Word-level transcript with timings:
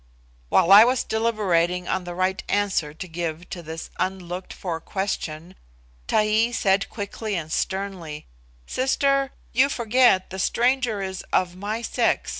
While 0.49 0.71
I 0.71 0.83
was 0.83 1.03
deliberating 1.03 1.87
on 1.87 2.05
the 2.05 2.15
right 2.15 2.41
answer 2.49 2.91
to 2.91 3.07
give 3.07 3.47
to 3.51 3.61
this 3.61 3.91
unlooked 3.99 4.51
for 4.51 4.81
question, 4.81 5.53
Taee 6.07 6.51
said 6.51 6.89
quickly 6.89 7.35
and 7.35 7.51
sternly, 7.51 8.25
"Sister, 8.65 9.31
you 9.53 9.69
forget 9.69 10.31
the 10.31 10.39
stranger 10.39 11.03
is 11.03 11.23
of 11.31 11.55
my 11.55 11.83
sex. 11.83 12.29